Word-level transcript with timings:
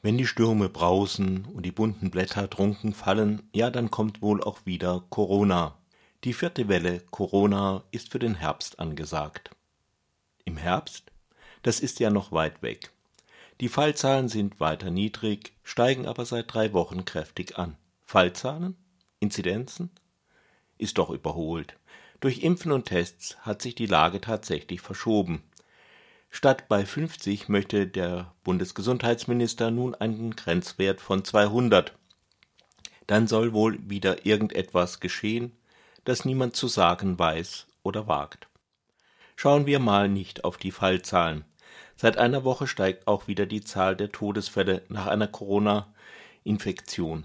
Wenn 0.00 0.16
die 0.16 0.26
Stürme 0.26 0.68
brausen 0.68 1.44
und 1.46 1.66
die 1.66 1.72
bunten 1.72 2.10
Blätter 2.10 2.48
trunken 2.48 2.92
fallen, 2.92 3.42
ja, 3.52 3.68
dann 3.68 3.90
kommt 3.90 4.22
wohl 4.22 4.42
auch 4.42 4.64
wieder 4.64 5.04
Corona. 5.10 5.76
Die 6.24 6.32
vierte 6.32 6.68
Welle 6.68 7.00
Corona 7.10 7.82
ist 7.90 8.10
für 8.10 8.20
den 8.20 8.36
Herbst 8.36 8.78
angesagt. 8.78 9.50
Im 10.44 10.56
Herbst? 10.56 11.10
Das 11.62 11.80
ist 11.80 11.98
ja 11.98 12.10
noch 12.10 12.30
weit 12.30 12.62
weg. 12.62 12.92
Die 13.60 13.68
Fallzahlen 13.68 14.28
sind 14.28 14.60
weiter 14.60 14.90
niedrig, 14.90 15.52
steigen 15.64 16.06
aber 16.06 16.24
seit 16.24 16.54
drei 16.54 16.72
Wochen 16.72 17.04
kräftig 17.04 17.58
an. 17.58 17.76
Fallzahlen? 18.04 18.76
Inzidenzen? 19.18 19.90
Ist 20.78 20.98
doch 20.98 21.10
überholt. 21.10 21.76
Durch 22.20 22.44
Impfen 22.44 22.70
und 22.70 22.86
Tests 22.86 23.36
hat 23.38 23.62
sich 23.62 23.74
die 23.74 23.86
Lage 23.86 24.20
tatsächlich 24.20 24.80
verschoben. 24.80 25.42
Statt 26.30 26.68
bei 26.68 26.84
50 26.84 27.48
möchte 27.48 27.86
der 27.86 28.34
Bundesgesundheitsminister 28.44 29.70
nun 29.70 29.94
einen 29.94 30.36
Grenzwert 30.36 31.00
von 31.00 31.24
200. 31.24 31.94
Dann 33.06 33.26
soll 33.26 33.54
wohl 33.54 33.78
wieder 33.88 34.26
irgendetwas 34.26 35.00
geschehen, 35.00 35.52
das 36.04 36.26
niemand 36.26 36.54
zu 36.54 36.68
sagen 36.68 37.18
weiß 37.18 37.66
oder 37.82 38.06
wagt. 38.06 38.48
Schauen 39.36 39.66
wir 39.66 39.78
mal 39.78 40.08
nicht 40.08 40.44
auf 40.44 40.58
die 40.58 40.70
Fallzahlen. 40.70 41.44
Seit 41.96 42.18
einer 42.18 42.44
Woche 42.44 42.66
steigt 42.66 43.08
auch 43.08 43.26
wieder 43.26 43.46
die 43.46 43.62
Zahl 43.62 43.96
der 43.96 44.12
Todesfälle 44.12 44.82
nach 44.88 45.06
einer 45.06 45.28
Corona-Infektion. 45.28 47.24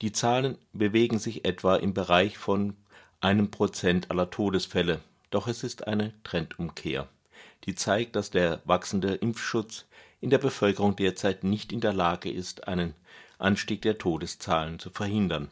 Die 0.00 0.12
Zahlen 0.12 0.58
bewegen 0.72 1.18
sich 1.18 1.44
etwa 1.44 1.76
im 1.76 1.92
Bereich 1.94 2.38
von 2.38 2.76
einem 3.20 3.50
Prozent 3.50 4.10
aller 4.10 4.30
Todesfälle, 4.30 5.00
doch 5.30 5.46
es 5.46 5.62
ist 5.62 5.86
eine 5.86 6.12
Trendumkehr 6.24 7.08
die 7.64 7.74
zeigt, 7.74 8.16
dass 8.16 8.30
der 8.30 8.60
wachsende 8.64 9.14
Impfschutz 9.14 9.86
in 10.20 10.30
der 10.30 10.38
Bevölkerung 10.38 10.96
derzeit 10.96 11.44
nicht 11.44 11.72
in 11.72 11.80
der 11.80 11.92
Lage 11.92 12.30
ist, 12.30 12.68
einen 12.68 12.94
Anstieg 13.38 13.82
der 13.82 13.98
Todeszahlen 13.98 14.78
zu 14.78 14.90
verhindern. 14.90 15.50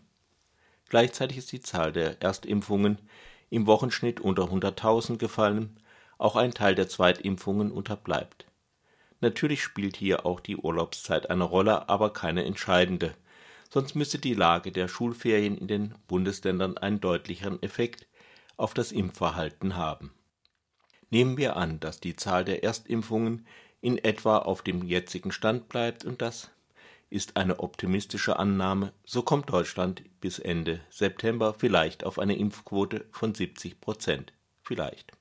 Gleichzeitig 0.88 1.38
ist 1.38 1.52
die 1.52 1.60
Zahl 1.60 1.92
der 1.92 2.20
Erstimpfungen 2.22 2.98
im 3.48 3.66
Wochenschnitt 3.66 4.20
unter 4.20 4.44
100.000 4.44 5.19
gefallen, 5.19 5.77
auch 6.19 6.36
ein 6.36 6.52
Teil 6.52 6.74
der 6.74 6.88
Zweitimpfungen 6.88 7.72
unterbleibt. 7.72 8.47
Natürlich 9.20 9.62
spielt 9.62 9.97
hier 9.97 10.25
auch 10.25 10.41
die 10.41 10.56
Urlaubszeit 10.56 11.30
eine 11.30 11.44
Rolle, 11.44 11.88
aber 11.88 12.12
keine 12.12 12.44
entscheidende, 12.44 13.14
sonst 13.70 13.94
müsste 13.94 14.19
die 14.19 14.34
Lage 14.34 14.72
der 14.72 14.88
Schulferien 14.88 15.58
in 15.58 15.69
den 15.69 15.94
Bundesländern 16.08 16.78
einen 16.78 17.00
deutlicheren 17.00 17.62
Effekt 17.62 18.06
auf 18.56 18.75
das 18.75 18.92
Impfverhalten 18.92 19.77
haben 19.77 20.12
Nehmen 21.11 21.36
wir 21.36 21.56
an, 21.56 21.80
dass 21.80 22.00
die 22.00 22.16
Zahl 22.16 22.44
der 22.44 22.62
Erstimpfungen 22.64 23.47
in 23.80 23.98
etwa 23.98 24.39
auf 24.39 24.62
dem 24.62 24.86
jetzigen 24.86 25.33
Stand 25.33 25.69
bleibt 25.69 26.05
und 26.05 26.22
das 26.22 26.50
ist 27.11 27.36
eine 27.36 27.58
optimistische 27.58 28.39
Annahme, 28.39 28.92
so 29.05 29.22
kommt 29.22 29.50
Deutschland 29.50 30.03
bis 30.20 30.38
Ende 30.38 30.81
September 30.91 31.53
vielleicht 31.53 32.05
auf 32.05 32.20
eine 32.20 32.36
Impfquote 32.36 33.05
von 33.11 33.34
70 33.34 33.81
Prozent. 33.81 34.33
Vielleicht. 34.62 35.12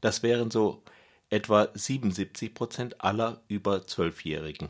Das 0.00 0.22
wären 0.22 0.52
so 0.52 0.82
etwa 1.28 1.68
77 1.74 2.54
Prozent 2.54 3.02
aller 3.02 3.42
über 3.48 3.86
Zwölfjährigen. 3.86 4.68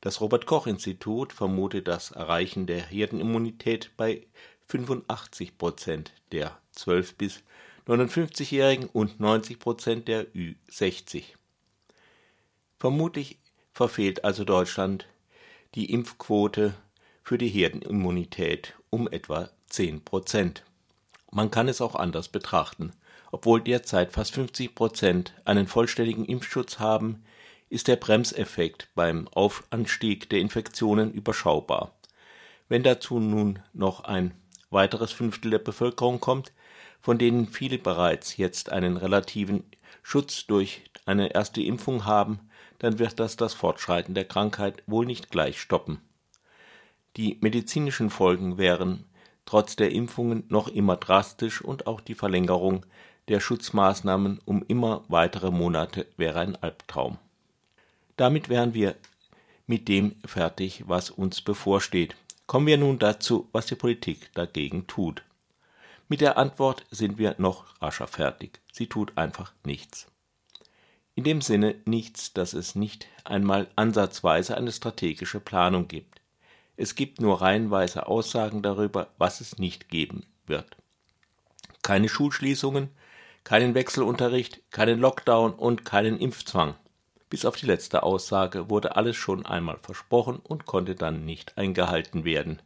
Das 0.00 0.20
Robert 0.20 0.46
Koch 0.46 0.66
Institut 0.66 1.32
vermutet 1.32 1.86
das 1.86 2.10
Erreichen 2.10 2.66
der 2.66 2.82
Herdenimmunität 2.82 3.92
bei 3.96 4.26
85 4.66 5.58
Prozent 5.58 6.12
der 6.32 6.58
12 6.72 7.14
bis 7.16 7.42
59-Jährigen 7.88 8.86
und 8.92 9.18
90 9.18 9.58
Prozent 9.58 10.08
der 10.08 10.26
Ü60. 10.34 11.24
Vermutlich 12.78 13.38
verfehlt 13.72 14.24
also 14.24 14.44
Deutschland 14.44 15.06
die 15.74 15.90
Impfquote 15.92 16.74
für 17.22 17.38
die 17.38 17.48
Herdenimmunität 17.48 18.74
um 18.90 19.08
etwa 19.08 19.48
10 19.68 20.04
Prozent. 20.04 20.64
Man 21.30 21.50
kann 21.50 21.68
es 21.68 21.80
auch 21.80 21.94
anders 21.94 22.28
betrachten. 22.28 22.92
Obwohl 23.30 23.60
derzeit 23.60 24.12
fast 24.12 24.34
50 24.34 24.74
Prozent 24.74 25.34
einen 25.44 25.66
vollständigen 25.66 26.24
Impfschutz 26.24 26.78
haben, 26.78 27.22
ist 27.68 27.88
der 27.88 27.96
Bremseffekt 27.96 28.88
beim 28.94 29.28
Aufstieg 29.28 30.30
der 30.30 30.40
Infektionen 30.40 31.12
überschaubar. 31.12 31.92
Wenn 32.68 32.82
dazu 32.82 33.18
nun 33.18 33.60
noch 33.72 34.04
ein 34.04 34.32
weiteres 34.70 35.12
Fünftel 35.12 35.50
der 35.50 35.58
Bevölkerung 35.58 36.20
kommt, 36.20 36.52
von 37.00 37.18
denen 37.18 37.46
viele 37.46 37.78
bereits 37.78 38.36
jetzt 38.36 38.70
einen 38.70 38.96
relativen 38.96 39.64
Schutz 40.02 40.46
durch 40.46 40.82
eine 41.06 41.34
erste 41.34 41.62
Impfung 41.62 42.04
haben, 42.04 42.40
dann 42.78 42.98
wird 42.98 43.18
das 43.18 43.36
das 43.36 43.54
Fortschreiten 43.54 44.14
der 44.14 44.24
Krankheit 44.24 44.82
wohl 44.86 45.06
nicht 45.06 45.30
gleich 45.30 45.60
stoppen. 45.60 46.00
Die 47.16 47.38
medizinischen 47.40 48.10
Folgen 48.10 48.58
wären 48.58 49.04
trotz 49.44 49.76
der 49.76 49.92
Impfungen 49.92 50.44
noch 50.48 50.68
immer 50.68 50.96
drastisch 50.96 51.62
und 51.62 51.86
auch 51.86 52.00
die 52.00 52.14
Verlängerung 52.14 52.84
der 53.28 53.40
Schutzmaßnahmen 53.40 54.40
um 54.44 54.62
immer 54.68 55.04
weitere 55.08 55.50
Monate 55.50 56.06
wäre 56.16 56.40
ein 56.40 56.56
Albtraum. 56.56 57.18
Damit 58.16 58.48
wären 58.48 58.74
wir 58.74 58.94
mit 59.66 59.88
dem 59.88 60.16
fertig, 60.24 60.84
was 60.86 61.10
uns 61.10 61.40
bevorsteht. 61.40 62.16
Kommen 62.46 62.66
wir 62.66 62.78
nun 62.78 62.98
dazu, 62.98 63.48
was 63.52 63.66
die 63.66 63.74
Politik 63.74 64.30
dagegen 64.34 64.86
tut. 64.86 65.22
Mit 66.10 66.22
der 66.22 66.38
Antwort 66.38 66.86
sind 66.90 67.18
wir 67.18 67.34
noch 67.36 67.66
rascher 67.82 68.06
fertig. 68.06 68.60
Sie 68.72 68.86
tut 68.86 69.18
einfach 69.18 69.52
nichts. 69.62 70.06
In 71.14 71.24
dem 71.24 71.42
Sinne 71.42 71.74
nichts, 71.84 72.32
dass 72.32 72.54
es 72.54 72.74
nicht 72.74 73.06
einmal 73.24 73.68
ansatzweise 73.76 74.56
eine 74.56 74.72
strategische 74.72 75.38
Planung 75.38 75.86
gibt. 75.86 76.22
Es 76.78 76.94
gibt 76.94 77.20
nur 77.20 77.42
reihenweise 77.42 78.06
Aussagen 78.06 78.62
darüber, 78.62 79.08
was 79.18 79.42
es 79.42 79.58
nicht 79.58 79.90
geben 79.90 80.24
wird. 80.46 80.78
Keine 81.82 82.08
Schulschließungen, 82.08 82.88
keinen 83.44 83.74
Wechselunterricht, 83.74 84.62
keinen 84.70 85.00
Lockdown 85.00 85.52
und 85.52 85.84
keinen 85.84 86.18
Impfzwang. 86.18 86.74
Bis 87.28 87.44
auf 87.44 87.56
die 87.56 87.66
letzte 87.66 88.02
Aussage 88.02 88.70
wurde 88.70 88.96
alles 88.96 89.16
schon 89.16 89.44
einmal 89.44 89.76
versprochen 89.76 90.38
und 90.38 90.64
konnte 90.64 90.94
dann 90.94 91.26
nicht 91.26 91.58
eingehalten 91.58 92.24
werden. 92.24 92.62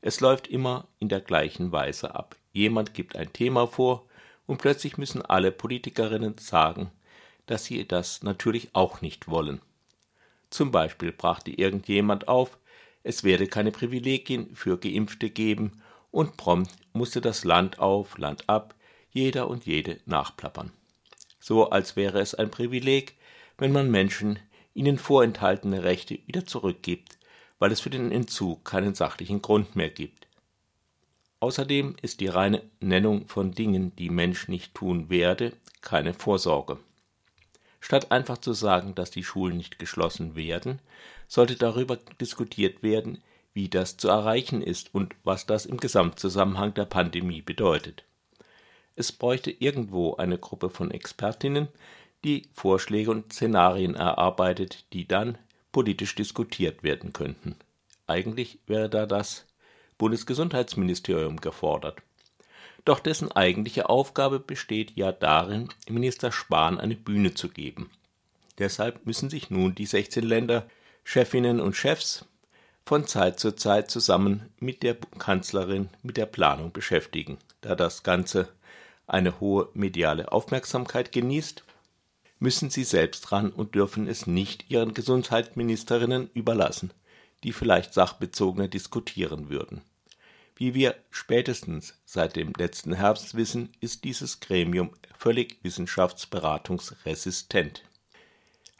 Es 0.00 0.18
läuft 0.18 0.48
immer 0.48 0.88
in 0.98 1.08
der 1.08 1.20
gleichen 1.20 1.70
Weise 1.70 2.14
ab. 2.16 2.36
Jemand 2.56 2.94
gibt 2.94 3.16
ein 3.16 3.34
Thema 3.34 3.66
vor 3.66 4.06
und 4.46 4.56
plötzlich 4.56 4.96
müssen 4.96 5.20
alle 5.20 5.52
Politikerinnen 5.52 6.38
sagen, 6.38 6.90
dass 7.44 7.66
sie 7.66 7.86
das 7.86 8.22
natürlich 8.22 8.70
auch 8.72 9.02
nicht 9.02 9.28
wollen. 9.28 9.60
Zum 10.48 10.70
Beispiel 10.70 11.12
brachte 11.12 11.50
irgendjemand 11.50 12.28
auf, 12.28 12.56
es 13.02 13.24
werde 13.24 13.46
keine 13.46 13.72
Privilegien 13.72 14.56
für 14.56 14.78
Geimpfte 14.78 15.28
geben 15.28 15.82
und 16.10 16.38
prompt 16.38 16.74
musste 16.94 17.20
das 17.20 17.44
Land 17.44 17.78
auf, 17.78 18.16
Land 18.16 18.48
ab, 18.48 18.74
jeder 19.10 19.48
und 19.48 19.66
jede 19.66 20.00
nachplappern. 20.06 20.72
So 21.38 21.68
als 21.68 21.94
wäre 21.94 22.20
es 22.20 22.34
ein 22.34 22.50
Privileg, 22.50 23.18
wenn 23.58 23.70
man 23.70 23.90
Menschen 23.90 24.38
ihnen 24.72 24.96
vorenthaltene 24.96 25.84
Rechte 25.84 26.20
wieder 26.24 26.46
zurückgibt, 26.46 27.18
weil 27.58 27.70
es 27.70 27.80
für 27.80 27.90
den 27.90 28.10
Entzug 28.10 28.64
keinen 28.64 28.94
sachlichen 28.94 29.42
Grund 29.42 29.76
mehr 29.76 29.90
gibt. 29.90 30.25
Außerdem 31.40 31.96
ist 32.00 32.20
die 32.20 32.28
reine 32.28 32.62
Nennung 32.80 33.28
von 33.28 33.52
Dingen, 33.52 33.94
die 33.96 34.10
Mensch 34.10 34.48
nicht 34.48 34.74
tun 34.74 35.10
werde, 35.10 35.52
keine 35.82 36.14
Vorsorge. 36.14 36.78
Statt 37.80 38.10
einfach 38.10 38.38
zu 38.38 38.52
sagen, 38.52 38.94
dass 38.94 39.10
die 39.10 39.22
Schulen 39.22 39.56
nicht 39.58 39.78
geschlossen 39.78 40.34
werden, 40.34 40.80
sollte 41.28 41.56
darüber 41.56 41.96
diskutiert 42.20 42.82
werden, 42.82 43.22
wie 43.52 43.68
das 43.68 43.96
zu 43.96 44.08
erreichen 44.08 44.62
ist 44.62 44.94
und 44.94 45.14
was 45.24 45.46
das 45.46 45.66
im 45.66 45.76
Gesamtzusammenhang 45.76 46.74
der 46.74 46.86
Pandemie 46.86 47.42
bedeutet. 47.42 48.04
Es 48.96 49.12
bräuchte 49.12 49.50
irgendwo 49.50 50.16
eine 50.16 50.38
Gruppe 50.38 50.70
von 50.70 50.90
Expertinnen, 50.90 51.68
die 52.24 52.48
Vorschläge 52.54 53.10
und 53.10 53.32
Szenarien 53.32 53.94
erarbeitet, 53.94 54.86
die 54.92 55.06
dann 55.06 55.38
politisch 55.70 56.14
diskutiert 56.14 56.82
werden 56.82 57.12
könnten. 57.12 57.56
Eigentlich 58.06 58.58
wäre 58.66 58.88
da 58.88 59.06
das 59.06 59.46
Bundesgesundheitsministerium 59.98 61.40
gefordert. 61.40 62.02
Doch 62.84 63.00
dessen 63.00 63.32
eigentliche 63.32 63.88
Aufgabe 63.88 64.38
besteht 64.38 64.92
ja 64.94 65.10
darin, 65.10 65.68
Minister 65.88 66.30
Spahn 66.30 66.78
eine 66.78 66.94
Bühne 66.94 67.34
zu 67.34 67.48
geben. 67.48 67.90
Deshalb 68.58 69.06
müssen 69.06 69.28
sich 69.28 69.50
nun 69.50 69.74
die 69.74 69.86
16 69.86 70.24
Länder 70.24 70.66
Chefinnen 71.04 71.60
und 71.60 71.74
Chefs 71.74 72.24
von 72.84 73.06
Zeit 73.06 73.40
zu 73.40 73.52
Zeit 73.56 73.90
zusammen 73.90 74.48
mit 74.60 74.82
der 74.82 74.96
Kanzlerin 75.18 75.88
mit 76.02 76.16
der 76.16 76.26
Planung 76.26 76.72
beschäftigen. 76.72 77.38
Da 77.60 77.74
das 77.74 78.04
Ganze 78.04 78.48
eine 79.08 79.40
hohe 79.40 79.68
mediale 79.74 80.30
Aufmerksamkeit 80.30 81.10
genießt, 81.10 81.64
müssen 82.38 82.70
sie 82.70 82.84
selbst 82.84 83.32
ran 83.32 83.50
und 83.50 83.74
dürfen 83.74 84.06
es 84.06 84.26
nicht 84.26 84.70
ihren 84.70 84.94
Gesundheitsministerinnen 84.94 86.30
überlassen 86.34 86.92
die 87.46 87.52
vielleicht 87.52 87.94
sachbezogener 87.94 88.68
diskutieren 88.68 89.48
würden. 89.48 89.80
Wie 90.56 90.74
wir 90.74 90.96
spätestens 91.10 91.94
seit 92.04 92.34
dem 92.34 92.52
letzten 92.58 92.94
Herbst 92.94 93.36
wissen, 93.36 93.70
ist 93.80 94.02
dieses 94.02 94.40
Gremium 94.40 94.90
völlig 95.16 95.58
wissenschaftsberatungsresistent. 95.62 97.84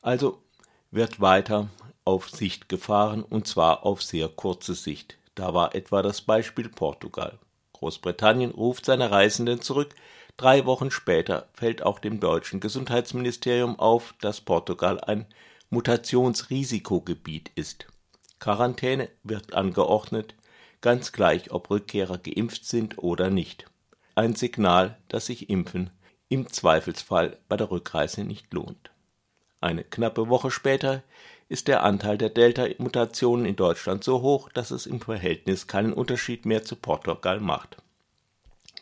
Also 0.03 0.43
wird 0.91 1.21
weiter 1.21 1.69
auf 2.05 2.29
Sicht 2.29 2.69
gefahren, 2.69 3.23
und 3.23 3.47
zwar 3.47 3.87
auf 3.87 4.03
sehr 4.03 4.29
kurze 4.29 4.75
Sicht. 4.75 5.17
Da 5.37 5.55
war 5.55 5.77
etwa 5.77 6.03
das 6.03 6.23
Beispiel 6.23 6.69
Portugal. 6.69 7.39
Großbritannien 7.73 8.51
ruft 8.51 8.87
seine 8.87 9.13
Reisenden 9.13 9.61
zurück. 9.61 9.95
Drei 10.37 10.67
Wochen 10.67 10.91
später 10.91 11.49
fällt 11.53 11.85
auch 11.85 12.01
dem 12.01 12.19
deutschen 12.19 12.59
Gesundheitsministerium 12.59 13.79
auf, 13.79 14.17
dass 14.21 14.41
Portugal 14.41 15.01
ein 15.01 15.25
Mutationsrisikogebiet 15.71 17.53
ist. 17.55 17.87
Quarantäne 18.39 19.09
wird 19.23 19.55
angeordnet, 19.55 20.35
ganz 20.81 21.13
gleich, 21.13 21.51
ob 21.51 21.71
Rückkehrer 21.71 22.19
geimpft 22.19 22.65
sind 22.65 22.99
oder 22.99 23.31
nicht. 23.31 23.67
Ein 24.15 24.35
Signal, 24.35 24.99
dass 25.09 25.27
sich 25.27 25.51
Impfen 25.51 25.91
im 26.29 26.49
Zweifelsfall 26.49 27.39
bei 27.49 27.57
der 27.57 27.71
Rückreise 27.71 28.25
nicht 28.25 28.53
lohnt. 28.53 28.91
Eine 29.61 29.85
knappe 29.85 30.29
Woche 30.29 30.51
später 30.51 31.03
ist 31.49 31.69
der 31.69 31.83
Anteil 31.83 32.19
der 32.19 32.31
Delta-Mutationen 32.31 33.47
in 33.47 33.57
Deutschland 33.57 34.05
so 34.05 34.21
hoch, 34.21 34.49
dass 34.49 34.71
es 34.71 34.87
im 34.87 35.01
Verhältnis 35.01 35.67
keinen 35.67 35.93
Unterschied 35.93 36.45
mehr 36.45 36.65
zu 36.65 36.77
Portugal 36.77 37.41
macht. 37.41 37.77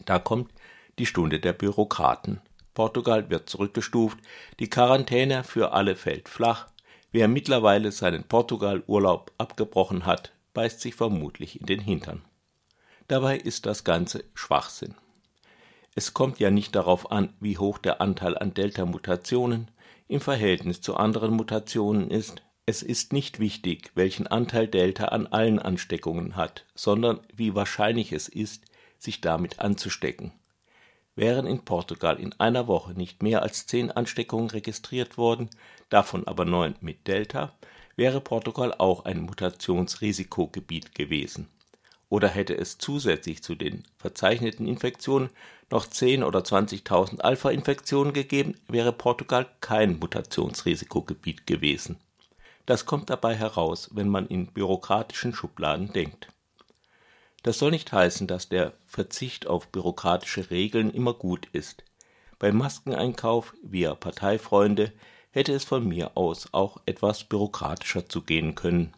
Da 0.04 0.18
kommt 0.18 0.50
die 0.98 1.06
Stunde 1.06 1.40
der 1.40 1.52
Bürokraten. 1.52 2.40
Portugal 2.72 3.30
wird 3.30 3.48
zurückgestuft, 3.48 4.18
die 4.58 4.68
Quarantäne 4.68 5.44
für 5.44 5.72
alle 5.72 5.94
fällt 5.94 6.28
flach. 6.28 6.68
Wer 7.14 7.28
mittlerweile 7.28 7.92
seinen 7.92 8.24
Portugal-Urlaub 8.24 9.30
abgebrochen 9.38 10.04
hat, 10.04 10.32
beißt 10.52 10.80
sich 10.80 10.96
vermutlich 10.96 11.60
in 11.60 11.66
den 11.66 11.78
Hintern. 11.78 12.24
Dabei 13.06 13.38
ist 13.38 13.66
das 13.66 13.84
Ganze 13.84 14.24
Schwachsinn. 14.34 14.96
Es 15.94 16.12
kommt 16.12 16.40
ja 16.40 16.50
nicht 16.50 16.74
darauf 16.74 17.12
an, 17.12 17.32
wie 17.38 17.56
hoch 17.56 17.78
der 17.78 18.00
Anteil 18.00 18.36
an 18.36 18.52
Delta-Mutationen 18.52 19.70
im 20.08 20.20
Verhältnis 20.20 20.80
zu 20.80 20.96
anderen 20.96 21.34
Mutationen 21.34 22.10
ist, 22.10 22.42
es 22.66 22.82
ist 22.82 23.12
nicht 23.12 23.38
wichtig, 23.38 23.92
welchen 23.94 24.26
Anteil 24.26 24.66
Delta 24.66 25.04
an 25.04 25.28
allen 25.28 25.60
Ansteckungen 25.60 26.34
hat, 26.34 26.66
sondern 26.74 27.20
wie 27.32 27.54
wahrscheinlich 27.54 28.10
es 28.10 28.26
ist, 28.26 28.64
sich 28.98 29.20
damit 29.20 29.60
anzustecken. 29.60 30.32
Wären 31.14 31.46
in 31.46 31.64
Portugal 31.64 32.18
in 32.18 32.32
einer 32.40 32.66
Woche 32.66 32.94
nicht 32.94 33.22
mehr 33.22 33.42
als 33.42 33.68
zehn 33.68 33.92
Ansteckungen 33.92 34.50
registriert 34.50 35.16
worden, 35.16 35.48
davon 35.90 36.26
aber 36.26 36.44
neun 36.44 36.74
mit 36.80 37.06
Delta, 37.06 37.52
wäre 37.96 38.20
Portugal 38.20 38.74
auch 38.74 39.04
ein 39.04 39.20
Mutationsrisikogebiet 39.20 40.94
gewesen. 40.94 41.48
Oder 42.08 42.28
hätte 42.28 42.56
es 42.56 42.78
zusätzlich 42.78 43.42
zu 43.42 43.54
den 43.54 43.84
verzeichneten 43.98 44.66
Infektionen 44.66 45.30
noch 45.70 45.86
10 45.86 46.22
oder 46.22 46.40
20.000 46.40 47.20
Alpha-Infektionen 47.20 48.12
gegeben, 48.12 48.54
wäre 48.68 48.92
Portugal 48.92 49.46
kein 49.60 49.98
Mutationsrisikogebiet 49.98 51.46
gewesen. 51.46 51.96
Das 52.66 52.86
kommt 52.86 53.10
dabei 53.10 53.34
heraus, 53.34 53.90
wenn 53.92 54.08
man 54.08 54.26
in 54.26 54.46
bürokratischen 54.46 55.34
Schubladen 55.34 55.92
denkt. 55.92 56.28
Das 57.42 57.58
soll 57.58 57.72
nicht 57.72 57.92
heißen, 57.92 58.26
dass 58.26 58.48
der 58.48 58.72
Verzicht 58.86 59.46
auf 59.46 59.68
bürokratische 59.68 60.50
Regeln 60.50 60.90
immer 60.90 61.12
gut 61.12 61.46
ist. 61.52 61.84
Beim 62.38 62.56
Maskeneinkauf 62.56 63.54
via 63.62 63.94
Parteifreunde 63.94 64.92
hätte 65.34 65.52
es 65.52 65.64
von 65.64 65.86
mir 65.86 66.16
aus 66.16 66.48
auch 66.52 66.80
etwas 66.86 67.24
bürokratischer 67.24 68.08
zugehen 68.08 68.54
können. 68.54 68.94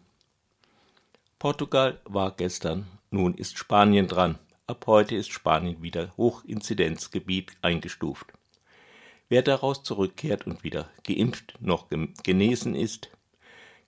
Portugal 1.38 1.98
war 2.04 2.30
gestern, 2.30 2.86
nun 3.10 3.34
ist 3.34 3.56
Spanien 3.56 4.06
dran. 4.06 4.38
Ab 4.66 4.84
heute 4.86 5.16
ist 5.16 5.30
Spanien 5.30 5.82
wieder 5.82 6.12
Hochinzidenzgebiet 6.18 7.52
eingestuft. 7.62 8.26
Wer 9.30 9.40
daraus 9.40 9.82
zurückkehrt 9.82 10.46
und 10.46 10.62
weder 10.62 10.90
geimpft 11.04 11.54
noch 11.60 11.86
genesen 12.22 12.74
ist, 12.74 13.08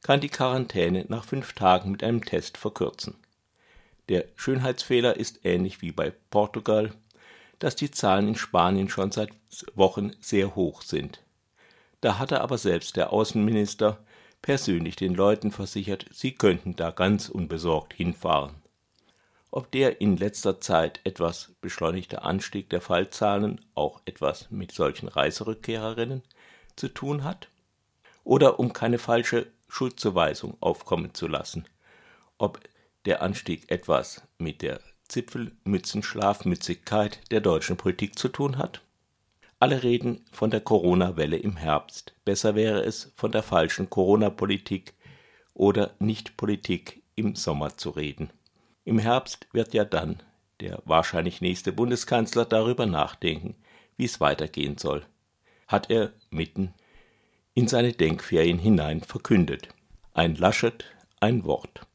kann 0.03 0.21
die 0.21 0.31
Quarantäne 0.31 1.05
nach 1.09 1.25
fünf 1.25 1.53
Tagen 1.53 1.91
mit 1.91 2.03
einem 2.03 2.25
Test 2.25 2.57
verkürzen. 2.57 3.15
Der 4.09 4.25
Schönheitsfehler 4.37 5.17
ist 5.19 5.45
ähnlich 5.45 5.83
wie 5.83 5.93
bei 5.93 6.15
Portugal, 6.31 6.95
dass 7.59 7.77
die 7.77 7.91
Zahlen 7.91 8.29
in 8.29 8.37
Spanien 8.37 8.89
schon 8.89 9.13
seit 9.13 9.33
Wochen 9.75 10.13
sehr 10.21 10.55
hoch 10.55 10.81
sind. 10.81 11.21
Da 12.01 12.19
hatte 12.19 12.41
aber 12.41 12.59
selbst 12.59 12.97
der 12.97 13.13
Außenminister 13.13 13.99
persönlich 14.43 14.97
den 14.97 15.15
Leuten 15.15 15.51
versichert, 15.51 16.07
sie 16.13 16.33
könnten 16.33 16.77
da 16.77 16.91
ganz 16.91 17.29
unbesorgt 17.29 17.93
hinfahren. 17.93 18.55
Ob 19.51 19.71
der 19.71 20.01
in 20.01 20.17
letzter 20.17 20.61
Zeit 20.61 21.01
etwas 21.05 21.53
beschleunigte 21.61 22.23
Anstieg 22.23 22.71
der 22.71 22.81
Fallzahlen 22.81 23.61
auch 23.75 24.01
etwas 24.05 24.51
mit 24.51 24.73
solchen 24.73 25.09
Reiserückkehrerinnen 25.09 26.23
zu 26.77 26.89
tun 26.89 27.25
hat? 27.25 27.49
Oder 28.25 28.61
um 28.61 28.75
keine 28.75 28.99
falsche 28.99 29.47
Schuldzuweisung 29.69 30.57
aufkommen 30.61 31.15
zu 31.15 31.27
lassen. 31.27 31.67
Ob 32.37 32.61
der 33.07 33.23
Anstieg 33.23 33.71
etwas 33.71 34.23
mit 34.37 34.61
der 34.63 34.81
Zipfelmützen-Schlafmützigkeit 35.09 37.21
der 37.31 37.41
deutschen 37.41 37.79
Politik 37.79 38.19
zu 38.19 38.29
tun 38.29 38.59
hat? 38.59 38.83
Alle 39.61 39.83
reden 39.83 40.25
von 40.31 40.51
der 40.51 40.61
Corona-Welle 40.61 41.37
im 41.37 41.57
Herbst. 41.57 42.15
Besser 42.25 42.55
wäre 42.55 42.85
es, 42.85 43.13
von 43.17 43.33
der 43.33 43.43
falschen 43.43 43.91
Corona-Politik 43.91 44.95
oder 45.53 45.95
Nicht-Politik 45.99 47.03
im 47.17 47.35
Sommer 47.35 47.77
zu 47.77 47.91
reden. 47.91 48.31
Im 48.85 49.01
Herbst 49.01 49.49
wird 49.53 49.75
ja 49.75 49.85
dann 49.85 50.23
der 50.61 50.81
wahrscheinlich 50.85 51.41
nächste 51.41 51.73
Bundeskanzler 51.73 52.45
darüber 52.45 52.87
nachdenken, 52.87 53.57
wie 53.97 54.05
es 54.05 54.21
weitergehen 54.21 54.79
soll. 54.79 55.05
Hat 55.67 55.91
er 55.91 56.13
mitten 56.31 56.73
in 57.55 57.67
seine 57.67 57.93
Denkferien 57.93 58.59
hinein 58.61 59.01
verkündet. 59.01 59.69
Ein 60.15 60.37
Laschet, 60.37 60.85
ein 61.19 61.45
Wort. 61.45 61.88